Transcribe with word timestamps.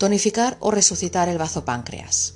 Tonificar 0.00 0.56
o 0.60 0.70
resucitar 0.70 1.28
el 1.28 1.36
bazo 1.36 1.66
páncreas. 1.66 2.32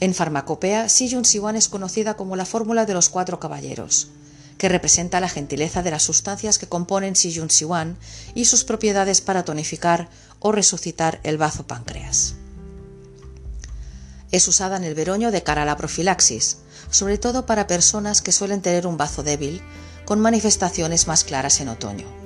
En 0.00 0.12
farmacopea, 0.12 0.90
Si 0.90 1.08
Yun 1.08 1.24
Siwan 1.24 1.56
es 1.56 1.70
conocida 1.70 2.12
como 2.12 2.36
la 2.36 2.44
fórmula 2.44 2.84
de 2.84 2.92
los 2.92 3.08
cuatro 3.08 3.40
caballeros, 3.40 4.08
que 4.58 4.68
representa 4.68 5.18
la 5.18 5.30
gentileza 5.30 5.82
de 5.82 5.90
las 5.90 6.02
sustancias 6.02 6.58
que 6.58 6.68
componen 6.68 7.16
Si 7.16 7.32
Yun 7.32 7.48
Siwan 7.48 7.96
y 8.34 8.44
sus 8.44 8.64
propiedades 8.64 9.22
para 9.22 9.46
tonificar 9.46 10.10
o 10.40 10.52
resucitar 10.52 11.20
el 11.22 11.38
bazo 11.38 11.66
páncreas. 11.66 12.34
Es 14.30 14.46
usada 14.46 14.76
en 14.76 14.84
el 14.84 14.94
veroño 14.94 15.30
de 15.30 15.42
cara 15.42 15.62
a 15.62 15.64
la 15.64 15.78
profilaxis, 15.78 16.58
sobre 16.90 17.16
todo 17.16 17.46
para 17.46 17.66
personas 17.66 18.20
que 18.20 18.30
suelen 18.30 18.60
tener 18.60 18.86
un 18.86 18.98
bazo 18.98 19.22
débil, 19.22 19.62
con 20.04 20.20
manifestaciones 20.20 21.06
más 21.06 21.24
claras 21.24 21.62
en 21.62 21.70
otoño. 21.70 22.21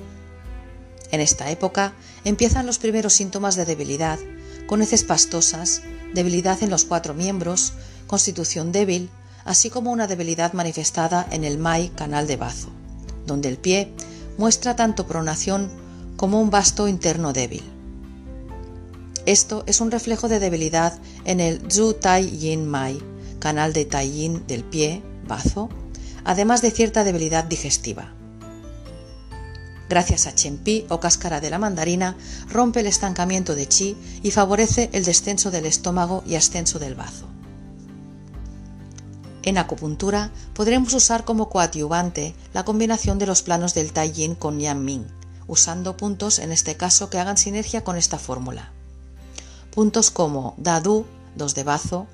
En 1.11 1.21
esta 1.21 1.49
época 1.51 1.93
empiezan 2.23 2.65
los 2.65 2.79
primeros 2.79 3.13
síntomas 3.13 3.55
de 3.55 3.65
debilidad, 3.65 4.19
con 4.67 4.81
heces 4.81 5.03
pastosas, 5.03 5.81
debilidad 6.13 6.61
en 6.63 6.69
los 6.69 6.85
cuatro 6.85 7.13
miembros, 7.13 7.73
constitución 8.07 8.71
débil, 8.71 9.09
así 9.45 9.69
como 9.69 9.91
una 9.91 10.07
debilidad 10.07 10.53
manifestada 10.53 11.25
en 11.31 11.43
el 11.43 11.57
MAI 11.57 11.89
canal 11.89 12.27
de 12.27 12.35
bazo, 12.35 12.69
donde 13.25 13.49
el 13.49 13.57
pie 13.57 13.93
muestra 14.37 14.75
tanto 14.75 15.07
pronación 15.07 15.69
como 16.17 16.41
un 16.41 16.49
vasto 16.49 16.87
interno 16.87 17.31
débil. 17.31 17.63
Esto 19.25 19.63
es 19.67 19.81
un 19.81 19.91
reflejo 19.91 20.27
de 20.27 20.39
debilidad 20.39 20.99
en 21.25 21.39
el 21.39 21.61
Zhu 21.71 21.93
Tai 21.93 22.29
Yin 22.29 22.67
Mai, 22.67 23.01
canal 23.39 23.73
de 23.73 23.85
Tai 23.85 24.09
Yin 24.09 24.45
del 24.47 24.63
pie, 24.63 25.01
bazo, 25.27 25.69
además 26.23 26.61
de 26.61 26.71
cierta 26.71 27.03
debilidad 27.03 27.43
digestiva. 27.43 28.13
Gracias 29.89 30.27
a 30.27 30.33
Pi 30.63 30.85
o 30.89 30.99
cáscara 30.99 31.39
de 31.39 31.49
la 31.49 31.59
mandarina, 31.59 32.17
rompe 32.49 32.81
el 32.81 32.87
estancamiento 32.87 33.55
de 33.55 33.67
chi 33.67 33.97
y 34.21 34.31
favorece 34.31 34.89
el 34.91 35.05
descenso 35.05 35.49
del 35.49 35.65
estómago 35.65 36.23
y 36.25 36.35
ascenso 36.35 36.77
del 36.79 36.95
bazo. 36.95 37.25
En 39.43 39.57
acupuntura 39.57 40.31
podremos 40.53 40.93
usar 40.93 41.23
como 41.23 41.47
coadyuvante 41.47 42.35
la 42.53 42.65
combinación 42.65 43.17
de 43.17 43.27
los 43.27 43.43
planos 43.43 43.73
del 43.73 43.93
Tai 43.93 44.11
Yin 44.11 44.35
con 44.35 44.59
Yang 44.59 44.83
Ming, 44.83 45.07
usando 45.47 45.95
puntos 45.95 46.39
en 46.39 46.51
este 46.51 46.75
caso 46.75 47.09
que 47.09 47.17
hagan 47.17 47.37
sinergia 47.37 47.85
con 47.85 47.95
esta 47.95 48.19
fórmula. 48.19 48.73
Puntos 49.73 50.11
como 50.11 50.53
Dadu, 50.57 51.05
2 51.37 51.55
de 51.55 51.63
bazo, 51.63 52.07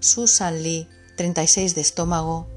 Su 0.00 0.26
San 0.26 0.64
Li, 0.64 0.88
36 1.16 1.76
de 1.76 1.80
estómago, 1.80 2.48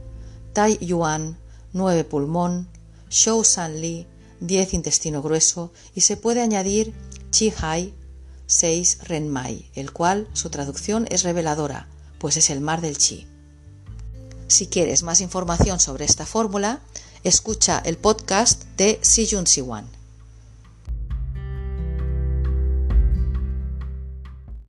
Tai 0.53 0.80
Yuan, 0.80 1.38
9 1.73 2.03
pulmón, 2.03 2.67
Shou 3.11 3.44
San 3.44 3.81
Li, 3.81 4.08
10 4.44 4.73
intestino 4.73 5.22
grueso 5.22 5.72
y 5.95 6.02
se 6.02 6.17
puede 6.17 6.41
añadir 6.41 6.94
Chi 7.31 7.53
Hai, 7.61 7.94
6 8.45 8.99
Ren 9.03 9.30
Mai, 9.30 9.69
el 9.73 9.91
cual 9.91 10.27
su 10.33 10.49
traducción 10.49 11.08
es 11.09 11.23
reveladora, 11.23 11.88
pues 12.19 12.38
es 12.38 12.49
el 12.49 12.59
mar 12.61 12.81
del 12.81 12.97
chi. 12.97 13.25
Si 14.47 14.67
quieres 14.67 15.02
más 15.02 15.21
información 15.21 15.80
sobre 15.80 16.05
esta 16.05 16.25
fórmula, 16.25 16.81
escucha 17.23 17.81
el 17.86 17.97
podcast 17.97 18.64
de 18.77 18.99
Si 19.02 19.27
Jun 19.27 19.47
Siwan. 19.47 19.88